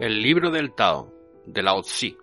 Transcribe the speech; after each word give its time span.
El 0.00 0.22
libro 0.22 0.50
del 0.50 0.74
Tao, 0.74 1.12
de 1.46 1.62
Lao 1.62 1.80
Tzu. 1.82 2.16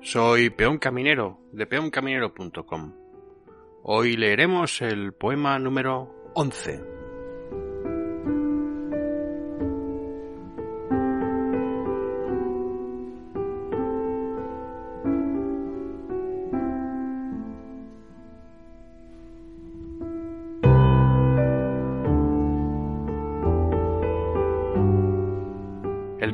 Soy 0.00 0.50
Peón 0.50 0.78
Caminero, 0.78 1.38
de 1.52 1.66
peoncaminero.com. 1.66 2.92
Hoy 3.82 4.16
leeremos 4.16 4.80
el 4.82 5.12
poema 5.12 5.58
número 5.58 6.32
11. 6.34 7.05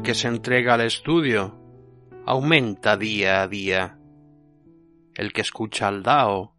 El 0.03 0.07
que 0.07 0.15
se 0.17 0.27
entrega 0.27 0.75
al 0.75 0.81
estudio 0.81 1.57
aumenta 2.27 2.97
día 2.97 3.41
a 3.41 3.47
día. 3.47 4.01
El 5.15 5.33
que 5.33 5.43
escucha 5.43 5.87
al 5.87 6.03
Dao 6.03 6.57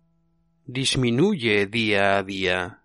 disminuye 0.66 1.68
día 1.68 2.18
a 2.18 2.24
día. 2.24 2.84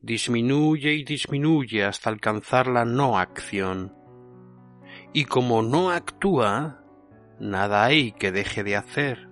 Disminuye 0.00 0.94
y 0.94 1.04
disminuye 1.04 1.84
hasta 1.84 2.08
alcanzar 2.08 2.66
la 2.66 2.86
no 2.86 3.18
acción. 3.18 3.94
Y 5.12 5.26
como 5.26 5.62
no 5.62 5.90
actúa, 5.90 6.82
nada 7.38 7.84
hay 7.84 8.12
que 8.12 8.32
deje 8.32 8.64
de 8.64 8.76
hacer. 8.76 9.28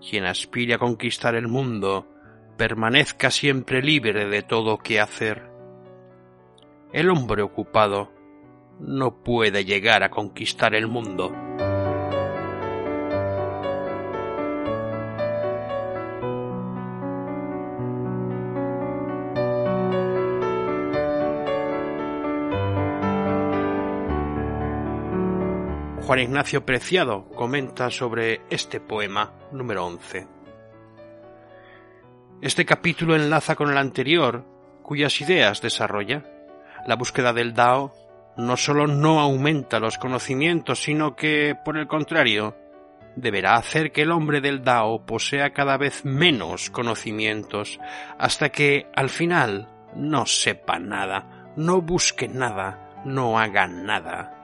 Quien 0.00 0.24
aspire 0.24 0.74
a 0.74 0.78
conquistar 0.78 1.36
el 1.36 1.46
mundo, 1.46 2.08
permanezca 2.56 3.30
siempre 3.30 3.80
libre 3.80 4.26
de 4.26 4.42
todo 4.42 4.78
que 4.78 4.98
hacer. 4.98 5.52
El 6.92 7.10
hombre 7.10 7.42
ocupado 7.42 8.13
no 8.80 9.22
puede 9.22 9.64
llegar 9.64 10.02
a 10.02 10.10
conquistar 10.10 10.74
el 10.74 10.86
mundo. 10.86 11.32
Juan 26.06 26.18
Ignacio 26.18 26.66
Preciado 26.66 27.24
comenta 27.30 27.90
sobre 27.90 28.42
este 28.50 28.78
poema 28.78 29.32
número 29.52 29.86
11. 29.86 30.28
Este 32.42 32.66
capítulo 32.66 33.16
enlaza 33.16 33.56
con 33.56 33.70
el 33.70 33.78
anterior, 33.78 34.44
cuyas 34.82 35.18
ideas 35.22 35.62
desarrolla. 35.62 36.22
La 36.86 36.96
búsqueda 36.96 37.32
del 37.32 37.54
Dao 37.54 37.94
no 38.36 38.56
solo 38.56 38.86
no 38.86 39.20
aumenta 39.20 39.80
los 39.80 39.98
conocimientos, 39.98 40.82
sino 40.82 41.14
que, 41.14 41.56
por 41.64 41.76
el 41.76 41.86
contrario, 41.86 42.56
deberá 43.16 43.54
hacer 43.54 43.92
que 43.92 44.02
el 44.02 44.10
hombre 44.10 44.40
del 44.40 44.64
Dao 44.64 45.04
posea 45.06 45.52
cada 45.52 45.76
vez 45.76 46.04
menos 46.04 46.70
conocimientos, 46.70 47.78
hasta 48.18 48.50
que, 48.50 48.88
al 48.94 49.08
final, 49.08 49.68
no 49.94 50.26
sepa 50.26 50.78
nada, 50.78 51.52
no 51.56 51.80
busque 51.80 52.28
nada, 52.28 53.02
no 53.04 53.38
haga 53.38 53.66
nada. 53.66 54.34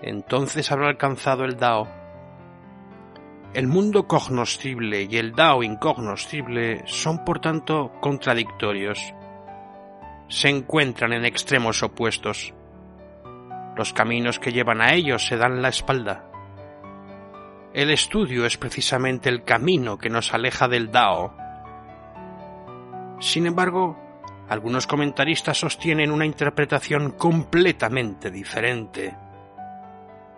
Entonces 0.00 0.70
habrá 0.72 0.88
alcanzado 0.88 1.44
el 1.44 1.56
Dao. 1.56 1.88
El 3.52 3.68
mundo 3.68 4.08
cognoscible 4.08 5.06
y 5.08 5.16
el 5.16 5.32
Dao 5.32 5.62
incognoscible 5.62 6.82
son 6.86 7.24
por 7.24 7.40
tanto 7.40 7.92
contradictorios. 8.00 9.14
Se 10.28 10.48
encuentran 10.48 11.12
en 11.12 11.24
extremos 11.24 11.82
opuestos. 11.82 12.52
Los 13.76 13.92
caminos 13.92 14.38
que 14.38 14.52
llevan 14.52 14.80
a 14.80 14.94
ellos 14.94 15.26
se 15.26 15.36
dan 15.36 15.60
la 15.60 15.68
espalda. 15.68 16.30
El 17.72 17.90
estudio 17.90 18.46
es 18.46 18.56
precisamente 18.56 19.28
el 19.28 19.42
camino 19.42 19.98
que 19.98 20.08
nos 20.08 20.32
aleja 20.32 20.68
del 20.68 20.92
Dao. 20.92 21.34
Sin 23.18 23.46
embargo, 23.46 23.98
algunos 24.48 24.86
comentaristas 24.86 25.58
sostienen 25.58 26.12
una 26.12 26.26
interpretación 26.26 27.12
completamente 27.12 28.30
diferente. 28.30 29.16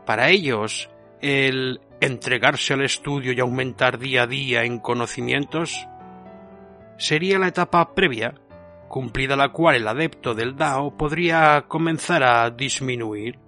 Para 0.07 0.31
ellos, 0.31 0.89
el 1.21 1.81
entregarse 2.01 2.75
al 2.75 2.83
estudio 2.83 3.33
y 3.33 3.41
aumentar 3.41 3.99
día 3.99 4.23
a 4.23 4.27
día 4.27 4.65
en 4.65 4.79
conocimientos 4.79 5.87
sería 6.97 7.39
la 7.39 7.49
etapa 7.49 7.95
previa 7.95 8.35
cumplida 8.89 9.37
la 9.37 9.51
cual 9.51 9.77
el 9.77 9.89
adepto 9.89 10.35
del 10.35 10.57
Dao 10.57 10.97
podría 10.97 11.67
comenzar 11.69 12.23
a 12.23 12.51
disminuir, 12.51 13.39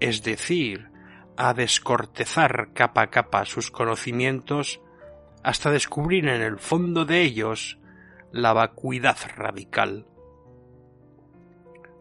es 0.00 0.22
decir, 0.22 0.90
a 1.36 1.54
descortezar 1.54 2.72
capa 2.74 3.02
a 3.02 3.10
capa 3.10 3.44
sus 3.44 3.70
conocimientos 3.70 4.80
hasta 5.42 5.70
descubrir 5.70 6.26
en 6.28 6.42
el 6.42 6.58
fondo 6.58 7.04
de 7.04 7.22
ellos 7.22 7.78
la 8.32 8.52
vacuidad 8.52 9.16
radical. 9.36 10.06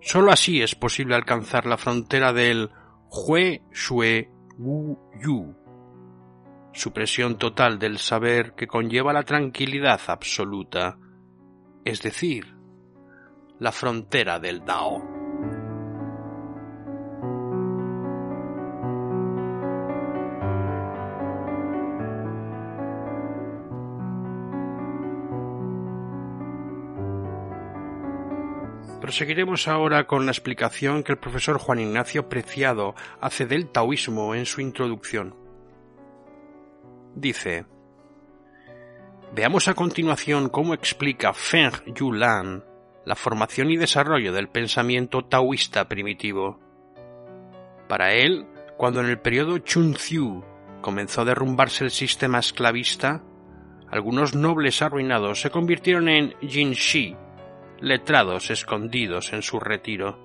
Sólo 0.01 0.31
así 0.31 0.61
es 0.61 0.75
posible 0.75 1.15
alcanzar 1.15 1.65
la 1.65 1.77
frontera 1.77 2.33
del 2.33 2.71
Hue 3.09 3.61
Shue 3.71 4.29
Wu 4.57 4.97
Yu, 5.21 5.55
supresión 6.73 7.37
total 7.37 7.77
del 7.79 7.99
saber 7.99 8.53
que 8.53 8.67
conlleva 8.67 9.13
la 9.13 9.23
tranquilidad 9.23 10.01
absoluta, 10.07 10.97
es 11.85 12.01
decir, 12.01 12.56
la 13.59 13.71
frontera 13.71 14.39
del 14.39 14.63
Dao. 14.63 15.17
Proseguiremos 29.01 29.69
ahora 29.69 30.05
con 30.05 30.25
la 30.25 30.31
explicación 30.31 31.01
que 31.01 31.13
el 31.13 31.17
profesor 31.17 31.59
Juan 31.59 31.79
Ignacio 31.79 32.27
Preciado 32.27 32.93
hace 33.21 33.45
del 33.45 33.69
taoísmo 33.69 34.35
en 34.35 34.45
su 34.45 34.59
introducción. 34.59 35.33
Dice, 37.15 37.65
Veamos 39.33 39.67
a 39.67 39.73
continuación 39.75 40.49
cómo 40.49 40.73
explica 40.73 41.33
Feng 41.33 41.71
Yulan 41.95 42.66
la 43.07 43.15
formación 43.15 43.71
y 43.71 43.77
desarrollo 43.77 44.33
del 44.33 44.49
pensamiento 44.49 45.23
taoísta 45.23 45.87
primitivo. 45.87 46.59
Para 47.87 48.11
él, 48.11 48.45
cuando 48.75 48.99
en 48.99 49.05
el 49.05 49.17
periodo 49.17 49.59
Chun-Tzu 49.59 50.43
comenzó 50.81 51.21
a 51.21 51.25
derrumbarse 51.25 51.85
el 51.85 51.91
sistema 51.91 52.39
esclavista, 52.39 53.23
algunos 53.89 54.35
nobles 54.35 54.81
arruinados 54.81 55.39
se 55.39 55.49
convirtieron 55.49 56.09
en 56.09 56.33
Jin-Shi, 56.41 57.15
letrados 57.79 58.49
escondidos 58.49 59.31
en 59.31 59.41
su 59.41 59.61
retiro. 59.61 60.19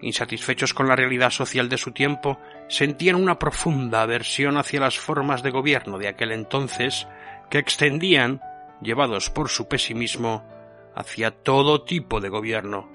Insatisfechos 0.00 0.72
con 0.72 0.88
la 0.88 0.96
realidad 0.96 1.28
social 1.28 1.68
de 1.68 1.76
su 1.76 1.92
tiempo, 1.92 2.38
sentían 2.68 3.16
una 3.16 3.38
profunda 3.38 4.00
aversión 4.00 4.56
hacia 4.56 4.80
las 4.80 4.98
formas 4.98 5.42
de 5.42 5.50
gobierno 5.50 5.98
de 5.98 6.08
aquel 6.08 6.32
entonces 6.32 7.06
que 7.50 7.58
extendían, 7.58 8.40
llevados 8.80 9.28
por 9.28 9.50
su 9.50 9.68
pesimismo, 9.68 10.50
hacia 10.94 11.30
todo 11.30 11.82
tipo 11.82 12.20
de 12.20 12.28
gobierno. 12.28 12.88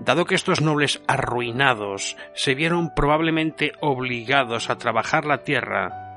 Dado 0.00 0.26
que 0.26 0.34
estos 0.34 0.60
nobles 0.60 1.02
arruinados 1.08 2.16
se 2.34 2.54
vieron 2.54 2.94
probablemente 2.94 3.72
obligados 3.80 4.70
a 4.70 4.78
trabajar 4.78 5.24
la 5.24 5.42
tierra, 5.42 6.08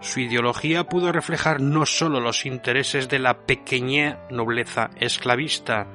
su 0.00 0.20
ideología 0.20 0.84
pudo 0.84 1.10
reflejar 1.10 1.60
no 1.60 1.84
sólo 1.84 2.20
los 2.20 2.46
intereses 2.46 3.08
de 3.08 3.18
la 3.18 3.38
pequeña 3.46 4.20
nobleza 4.30 4.90
esclavista, 4.96 5.88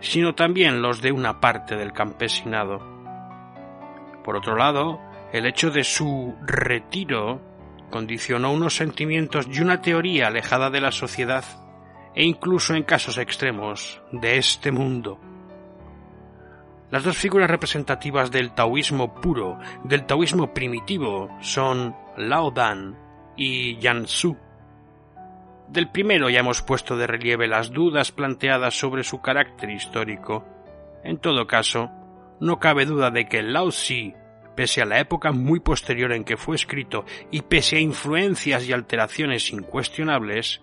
sino 0.00 0.34
también 0.34 0.82
los 0.82 1.00
de 1.00 1.12
una 1.12 1.40
parte 1.40 1.76
del 1.76 1.92
campesinado. 1.92 2.80
Por 4.22 4.36
otro 4.36 4.56
lado, 4.56 5.00
el 5.32 5.46
hecho 5.46 5.70
de 5.70 5.82
su 5.82 6.36
retiro 6.42 7.40
condicionó 7.90 8.52
unos 8.52 8.76
sentimientos 8.76 9.48
y 9.50 9.60
una 9.60 9.80
teoría 9.80 10.26
alejada 10.26 10.68
de 10.68 10.82
la 10.82 10.92
sociedad 10.92 11.44
e 12.14 12.24
incluso 12.24 12.74
en 12.74 12.82
casos 12.82 13.18
extremos 13.18 14.00
de 14.12 14.36
este 14.38 14.70
mundo. 14.70 15.18
Las 16.90 17.04
dos 17.04 17.16
figuras 17.16 17.50
representativas 17.50 18.30
del 18.30 18.52
taoísmo 18.52 19.14
puro, 19.14 19.58
del 19.84 20.04
taoísmo 20.04 20.52
primitivo, 20.52 21.30
son 21.40 21.96
Lao 22.18 22.50
Dan 22.50 22.98
y 23.36 23.78
Yan 23.78 24.06
Su. 24.06 24.36
Del 25.68 25.90
primero 25.90 26.28
ya 26.28 26.40
hemos 26.40 26.60
puesto 26.60 26.98
de 26.98 27.06
relieve 27.06 27.48
las 27.48 27.72
dudas 27.72 28.12
planteadas 28.12 28.78
sobre 28.78 29.04
su 29.04 29.22
carácter 29.22 29.70
histórico. 29.70 30.44
En 31.02 31.16
todo 31.16 31.46
caso, 31.46 31.90
no 32.40 32.58
cabe 32.58 32.84
duda 32.84 33.10
de 33.10 33.26
que 33.26 33.42
Lao 33.42 33.70
Xi 33.70 34.14
pese 34.54 34.82
a 34.82 34.86
la 34.86 35.00
época 35.00 35.32
muy 35.32 35.60
posterior 35.60 36.12
en 36.12 36.24
que 36.24 36.36
fue 36.36 36.56
escrito 36.56 37.04
y 37.30 37.42
pese 37.42 37.76
a 37.76 37.80
influencias 37.80 38.68
y 38.68 38.72
alteraciones 38.72 39.50
incuestionables, 39.50 40.60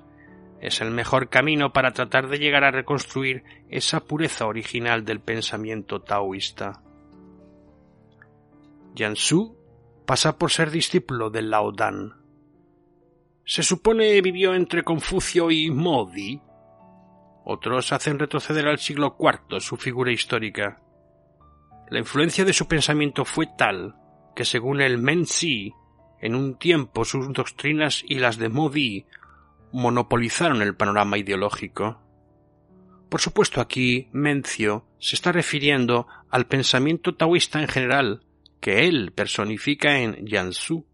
es 0.61 0.81
el 0.81 0.91
mejor 0.91 1.29
camino 1.29 1.71
para 1.71 1.91
tratar 1.91 2.27
de 2.27 2.37
llegar 2.37 2.63
a 2.63 2.71
reconstruir 2.71 3.43
esa 3.69 4.01
pureza 4.01 4.45
original 4.45 5.05
del 5.05 5.21
pensamiento 5.21 6.01
taoísta. 6.01 6.81
Yansu 8.93 9.55
pasa 10.05 10.37
por 10.37 10.51
ser 10.51 10.71
discípulo 10.71 11.29
del 11.29 11.49
Lao 11.49 11.71
Dan. 11.71 12.13
Se 13.45 13.63
supone 13.63 14.21
vivió 14.21 14.53
entre 14.53 14.83
Confucio 14.83 15.49
y 15.49 15.71
Modi. 15.71 16.41
Otros 17.45 17.91
hacen 17.93 18.19
retroceder 18.19 18.67
al 18.67 18.79
siglo 18.79 19.15
IV 19.19 19.61
su 19.61 19.77
figura 19.77 20.11
histórica. 20.11 20.81
La 21.89 21.99
influencia 21.99 22.45
de 22.45 22.53
su 22.53 22.67
pensamiento 22.67 23.25
fue 23.25 23.47
tal 23.57 23.95
que 24.35 24.45
según 24.45 24.81
el 24.81 24.97
Menzi, 24.99 25.73
en 26.21 26.35
un 26.35 26.57
tiempo 26.57 27.05
sus 27.05 27.31
doctrinas 27.33 28.03
y 28.07 28.15
las 28.15 28.37
de 28.37 28.49
Modi 28.49 29.05
monopolizaron 29.71 30.61
el 30.61 30.75
panorama 30.75 31.17
ideológico. 31.17 32.01
Por 33.09 33.21
supuesto 33.21 33.61
aquí 33.61 34.07
Mencio 34.11 34.85
se 34.99 35.15
está 35.15 35.31
refiriendo 35.31 36.07
al 36.29 36.47
pensamiento 36.47 37.15
taoísta 37.15 37.61
en 37.61 37.67
general, 37.67 38.25
que 38.59 38.87
él 38.87 39.11
personifica 39.13 39.99
en 39.99 40.25
Yansu. 40.25 40.85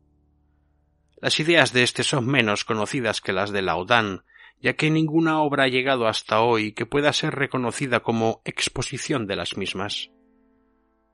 Las 1.17 1.39
ideas 1.39 1.73
de 1.73 1.83
éste 1.83 2.03
son 2.03 2.27
menos 2.27 2.63
conocidas 2.63 3.21
que 3.21 3.33
las 3.33 3.51
de 3.51 3.61
Laodan, 3.61 4.23
ya 4.61 4.73
que 4.73 4.89
ninguna 4.89 5.41
obra 5.41 5.63
ha 5.63 5.67
llegado 5.67 6.07
hasta 6.07 6.41
hoy 6.41 6.73
que 6.73 6.85
pueda 6.85 7.11
ser 7.13 7.35
reconocida 7.35 8.01
como 8.01 8.41
exposición 8.45 9.27
de 9.27 9.35
las 9.35 9.57
mismas. 9.57 10.11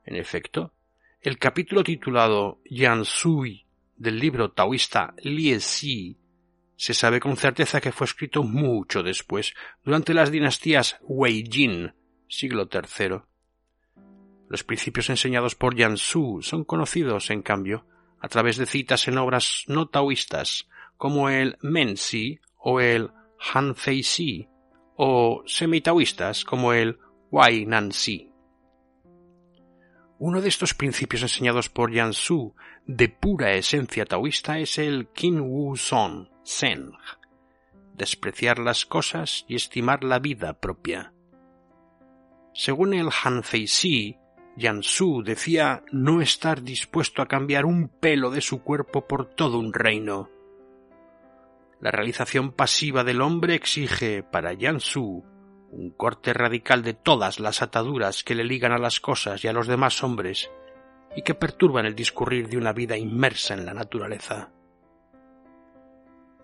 En 0.04 0.16
efecto, 0.16 0.72
el 1.20 1.38
capítulo 1.38 1.84
titulado 1.84 2.60
Yansui 2.64 3.66
del 3.96 4.18
libro 4.18 4.52
taoísta 4.52 5.14
Liesi 5.22 6.18
se 6.76 6.94
sabe 6.94 7.20
con 7.20 7.36
certeza 7.36 7.80
que 7.80 7.92
fue 7.92 8.06
escrito 8.06 8.42
mucho 8.42 9.02
después, 9.02 9.54
durante 9.84 10.14
las 10.14 10.30
dinastías 10.30 10.98
Wei 11.02 11.44
Jin, 11.48 11.94
siglo 12.28 12.68
III. 12.72 13.22
Los 14.48 14.64
principios 14.64 15.08
enseñados 15.10 15.54
por 15.54 15.76
Yan 15.76 15.96
Su 15.96 16.40
son 16.42 16.64
conocidos, 16.64 17.30
en 17.30 17.42
cambio, 17.42 17.86
a 18.20 18.28
través 18.28 18.56
de 18.56 18.66
citas 18.66 19.08
en 19.08 19.18
obras 19.18 19.64
no 19.66 19.88
taoístas, 19.88 20.68
como 20.96 21.28
el 21.28 21.56
Men 21.62 21.96
Si 21.96 22.40
o 22.56 22.80
el 22.80 23.10
Han 23.52 23.74
Fei 23.74 24.02
Si, 24.02 24.48
o 24.96 25.42
semitaoístas 25.46 26.44
como 26.44 26.72
el 26.72 26.98
Wai 27.30 27.66
Nan 27.66 27.92
Si. 27.92 28.31
Uno 30.24 30.40
de 30.40 30.48
estos 30.48 30.72
principios 30.72 31.22
enseñados 31.22 31.68
por 31.68 31.90
Yan 31.90 32.12
Su 32.12 32.54
de 32.86 33.08
pura 33.08 33.54
esencia 33.54 34.04
taoísta 34.04 34.60
es 34.60 34.78
el 34.78 35.08
Qin 35.08 35.40
Wu 35.40 35.74
Son, 35.74 36.30
Seng, 36.44 36.92
despreciar 37.96 38.60
las 38.60 38.86
cosas 38.86 39.44
y 39.48 39.56
estimar 39.56 40.04
la 40.04 40.20
vida 40.20 40.60
propia. 40.60 41.12
Según 42.54 42.94
el 42.94 43.08
Han 43.24 43.42
Fei 43.42 43.66
Si, 43.66 44.16
Su 44.82 45.24
decía 45.24 45.82
no 45.90 46.20
estar 46.20 46.62
dispuesto 46.62 47.20
a 47.20 47.26
cambiar 47.26 47.64
un 47.64 47.88
pelo 47.88 48.30
de 48.30 48.42
su 48.42 48.62
cuerpo 48.62 49.08
por 49.08 49.34
todo 49.34 49.58
un 49.58 49.72
reino. 49.72 50.30
La 51.80 51.90
realización 51.90 52.52
pasiva 52.52 53.02
del 53.02 53.22
hombre 53.22 53.56
exige 53.56 54.22
para 54.22 54.54
Su 54.78 55.24
un 55.72 55.90
corte 55.90 56.32
radical 56.32 56.82
de 56.82 56.94
todas 56.94 57.40
las 57.40 57.62
ataduras 57.62 58.22
que 58.22 58.34
le 58.34 58.44
ligan 58.44 58.72
a 58.72 58.78
las 58.78 59.00
cosas 59.00 59.42
y 59.42 59.48
a 59.48 59.52
los 59.52 59.66
demás 59.66 60.04
hombres 60.04 60.50
y 61.16 61.22
que 61.22 61.34
perturban 61.34 61.86
el 61.86 61.94
discurrir 61.94 62.48
de 62.48 62.58
una 62.58 62.72
vida 62.72 62.96
inmersa 62.96 63.54
en 63.54 63.66
la 63.66 63.74
naturaleza. 63.74 64.50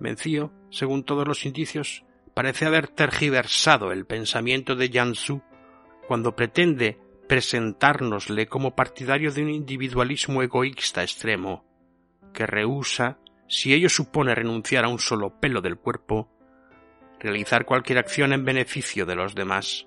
Mencio, 0.00 0.52
según 0.70 1.04
todos 1.04 1.26
los 1.26 1.44
indicios, 1.44 2.04
parece 2.34 2.66
haber 2.66 2.88
tergiversado 2.88 3.92
el 3.92 4.06
pensamiento 4.06 4.76
de 4.76 4.90
Jansu 4.90 5.42
cuando 6.06 6.34
pretende 6.34 6.98
presentárnosle 7.28 8.46
como 8.46 8.74
partidario 8.74 9.30
de 9.30 9.42
un 9.42 9.50
individualismo 9.50 10.42
egoísta 10.42 11.02
extremo, 11.02 11.64
que 12.32 12.46
rehúsa, 12.46 13.18
si 13.48 13.74
ello 13.74 13.90
supone 13.90 14.34
renunciar 14.34 14.84
a 14.84 14.88
un 14.88 14.98
solo 14.98 15.38
pelo 15.38 15.60
del 15.60 15.76
cuerpo, 15.76 16.30
realizar 17.20 17.64
cualquier 17.64 17.98
acción 17.98 18.32
en 18.32 18.44
beneficio 18.44 19.06
de 19.06 19.16
los 19.16 19.34
demás. 19.34 19.86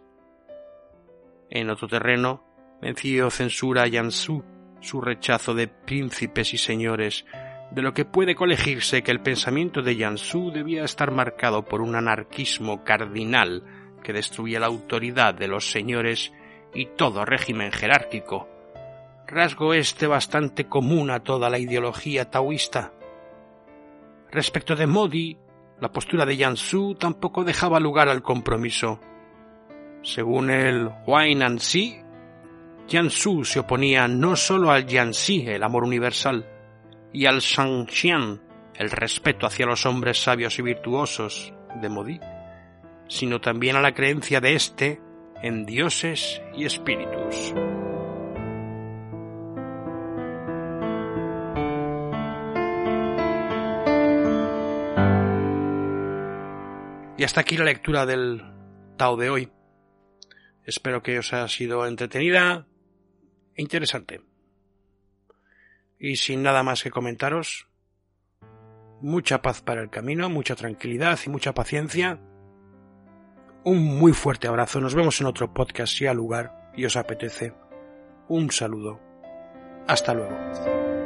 En 1.50 1.70
otro 1.70 1.88
terreno, 1.88 2.44
Mencio 2.82 3.30
censura 3.30 3.84
a 3.84 3.90
Jansu 3.90 4.44
su 4.80 5.02
rechazo 5.02 5.54
de 5.54 5.68
príncipes 5.68 6.54
y 6.54 6.58
señores 6.58 7.26
de 7.72 7.82
lo 7.82 7.94
que 7.94 8.06
puede 8.06 8.36
colegirse 8.36 9.04
que 9.04 9.12
el 9.12 9.22
pensamiento 9.22 9.82
de 9.82 9.96
Jansu 9.96 10.52
debía 10.52 10.84
estar 10.84 11.12
marcado 11.12 11.64
por 11.64 11.82
un 11.82 11.96
anarquismo 11.96 12.84
cardinal 12.84 13.64
que 14.04 14.14
destruía 14.14 14.60
la 14.60 14.68
autoridad 14.68 15.34
de 15.34 15.48
los 15.48 15.72
señores 15.72 16.34
y 16.74 16.88
todo 16.88 17.24
régimen 17.24 17.72
jerárquico, 17.72 18.50
rasgo 19.28 19.74
este 19.74 20.08
bastante 20.08 20.68
común 20.68 21.12
a 21.12 21.22
toda 21.22 21.50
la 21.50 21.60
ideología 21.60 22.30
taoísta. 22.30 22.94
Respecto 24.32 24.76
de 24.76 24.88
Modi, 24.88 25.38
la 25.82 25.92
postura 25.92 26.28
de 26.28 26.38
Jansu 26.38 26.96
tampoco 26.96 27.44
dejaba 27.44 27.80
lugar 27.80 28.08
al 28.08 28.22
compromiso. 28.22 29.00
Según 30.04 30.52
el 30.52 30.90
Huainanxi, 31.08 31.98
Jansu 32.88 33.44
se 33.44 33.60
oponía 33.60 34.08
no 34.08 34.36
solo 34.36 34.72
al 34.72 34.86
Yanxi, 34.86 35.48
el 35.48 35.64
amor 35.64 35.84
universal, 35.84 36.46
y 37.12 37.26
al 37.26 37.40
Shangxian, 37.40 38.42
el 38.76 38.92
respeto 38.92 39.48
hacia 39.48 39.66
los 39.66 39.86
hombres 39.88 40.22
sabios 40.22 40.60
y 40.60 40.62
virtuosos 40.62 41.52
de 41.82 41.90
Modi, 41.90 42.20
sino 43.08 43.42
también 43.42 43.76
a 43.76 43.82
la 43.82 43.94
creencia 43.94 44.40
de 44.40 44.54
éste 44.54 45.02
en 45.42 45.66
dioses 45.66 46.42
y 46.56 46.66
espíritus. 46.66 47.54
Y 57.22 57.24
hasta 57.24 57.42
aquí 57.42 57.56
la 57.56 57.66
lectura 57.66 58.08
del 58.08 58.42
Tao 58.98 59.16
de 59.16 59.30
hoy. 59.30 59.52
Espero 60.66 61.04
que 61.04 61.20
os 61.20 61.32
haya 61.34 61.48
sido 61.48 61.86
entretenida 61.86 62.66
e 63.54 63.62
interesante. 63.62 64.22
Y 66.00 66.16
sin 66.16 66.42
nada 66.42 66.64
más 66.64 66.82
que 66.82 66.90
comentaros, 66.90 67.68
mucha 69.02 69.44
paz 69.44 69.62
para 69.62 69.84
el 69.84 69.92
camino, 69.92 70.32
mucha 70.32 70.56
tranquilidad 70.56 71.20
y 71.24 71.30
mucha 71.30 71.54
paciencia. 71.54 72.20
Un 73.66 73.84
muy 73.84 74.14
fuerte 74.14 74.48
abrazo. 74.48 74.82
Nos 74.82 74.96
vemos 74.96 75.22
en 75.22 75.28
otro 75.28 75.54
podcast 75.54 75.94
si 75.94 76.08
al 76.08 76.18
lugar 76.18 76.72
y 76.76 76.86
os 76.86 76.98
apetece. 76.98 77.54
Un 78.30 78.50
saludo. 78.50 79.00
Hasta 79.88 80.16
luego. 80.16 81.01